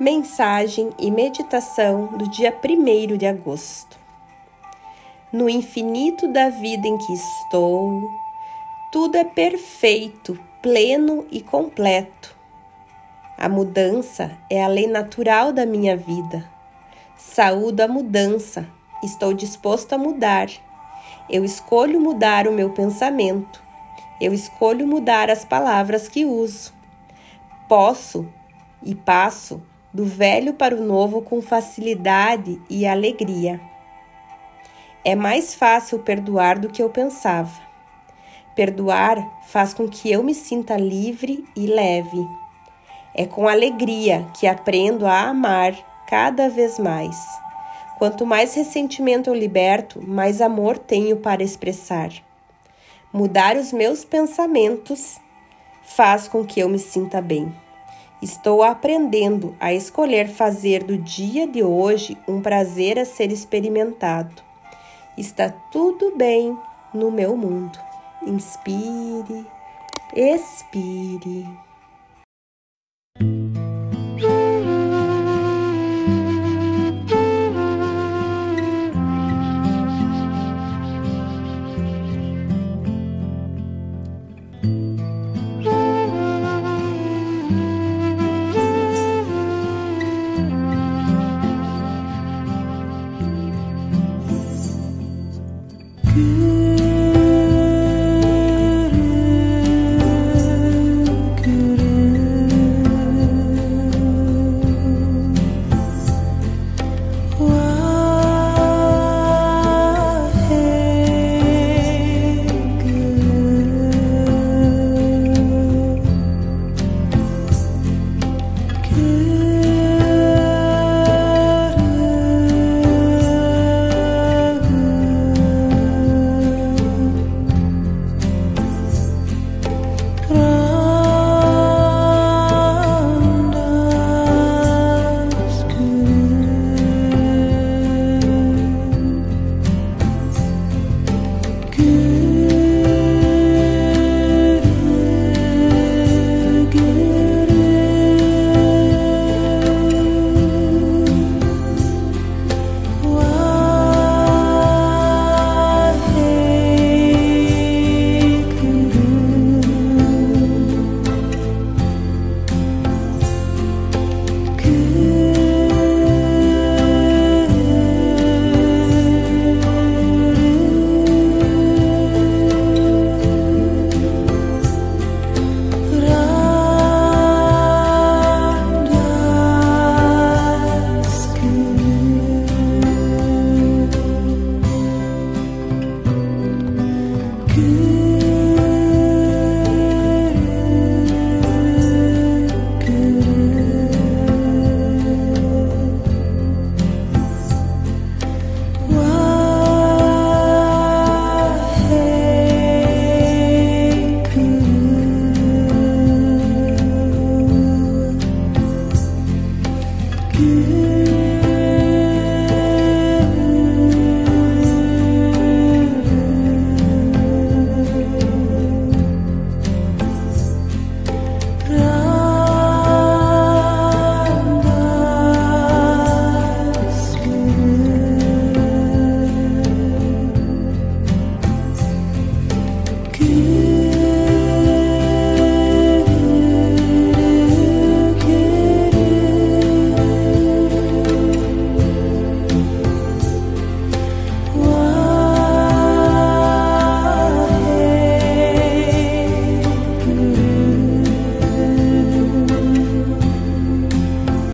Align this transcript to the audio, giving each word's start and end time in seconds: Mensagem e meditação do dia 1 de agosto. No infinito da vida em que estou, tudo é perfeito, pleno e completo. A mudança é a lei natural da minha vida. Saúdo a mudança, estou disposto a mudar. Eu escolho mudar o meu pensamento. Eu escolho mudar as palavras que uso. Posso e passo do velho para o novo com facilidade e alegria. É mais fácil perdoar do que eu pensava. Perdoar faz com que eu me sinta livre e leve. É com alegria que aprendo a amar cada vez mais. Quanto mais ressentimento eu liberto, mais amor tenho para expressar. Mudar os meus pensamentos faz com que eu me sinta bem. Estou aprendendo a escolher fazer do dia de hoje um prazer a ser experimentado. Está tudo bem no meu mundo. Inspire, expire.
Mensagem 0.00 0.90
e 0.96 1.10
meditação 1.10 2.06
do 2.16 2.28
dia 2.28 2.56
1 2.56 3.16
de 3.16 3.26
agosto. 3.26 3.98
No 5.32 5.48
infinito 5.48 6.32
da 6.32 6.50
vida 6.50 6.86
em 6.86 6.96
que 6.96 7.12
estou, 7.12 8.08
tudo 8.92 9.16
é 9.16 9.24
perfeito, 9.24 10.38
pleno 10.62 11.26
e 11.32 11.40
completo. 11.40 12.32
A 13.36 13.48
mudança 13.48 14.38
é 14.48 14.62
a 14.62 14.68
lei 14.68 14.86
natural 14.86 15.52
da 15.52 15.66
minha 15.66 15.96
vida. 15.96 16.48
Saúdo 17.16 17.80
a 17.80 17.88
mudança, 17.88 18.68
estou 19.02 19.34
disposto 19.34 19.94
a 19.94 19.98
mudar. 19.98 20.46
Eu 21.28 21.44
escolho 21.44 22.00
mudar 22.00 22.46
o 22.46 22.52
meu 22.52 22.70
pensamento. 22.70 23.60
Eu 24.20 24.32
escolho 24.32 24.86
mudar 24.86 25.28
as 25.28 25.44
palavras 25.44 26.06
que 26.06 26.24
uso. 26.24 26.72
Posso 27.68 28.28
e 28.80 28.94
passo 28.94 29.60
do 29.92 30.04
velho 30.04 30.54
para 30.54 30.74
o 30.74 30.84
novo 30.84 31.22
com 31.22 31.40
facilidade 31.40 32.60
e 32.68 32.86
alegria. 32.86 33.60
É 35.04 35.14
mais 35.14 35.54
fácil 35.54 36.00
perdoar 36.00 36.58
do 36.58 36.68
que 36.68 36.82
eu 36.82 36.90
pensava. 36.90 37.68
Perdoar 38.54 39.16
faz 39.46 39.72
com 39.72 39.88
que 39.88 40.10
eu 40.10 40.22
me 40.22 40.34
sinta 40.34 40.76
livre 40.76 41.44
e 41.56 41.66
leve. 41.66 42.26
É 43.14 43.24
com 43.24 43.48
alegria 43.48 44.26
que 44.38 44.46
aprendo 44.46 45.06
a 45.06 45.22
amar 45.22 45.74
cada 46.06 46.48
vez 46.48 46.78
mais. 46.78 47.16
Quanto 47.98 48.26
mais 48.26 48.54
ressentimento 48.54 49.30
eu 49.30 49.34
liberto, 49.34 50.00
mais 50.06 50.40
amor 50.40 50.78
tenho 50.78 51.16
para 51.16 51.42
expressar. 51.42 52.10
Mudar 53.12 53.56
os 53.56 53.72
meus 53.72 54.04
pensamentos 54.04 55.18
faz 55.82 56.28
com 56.28 56.44
que 56.44 56.60
eu 56.60 56.68
me 56.68 56.78
sinta 56.78 57.20
bem. 57.20 57.52
Estou 58.20 58.64
aprendendo 58.64 59.54
a 59.60 59.72
escolher 59.72 60.28
fazer 60.28 60.82
do 60.82 60.98
dia 60.98 61.46
de 61.46 61.62
hoje 61.62 62.16
um 62.26 62.40
prazer 62.40 62.98
a 62.98 63.04
ser 63.04 63.30
experimentado. 63.30 64.42
Está 65.16 65.50
tudo 65.50 66.16
bem 66.16 66.56
no 66.92 67.12
meu 67.12 67.36
mundo. 67.36 67.78
Inspire, 68.26 69.46
expire. 70.16 71.67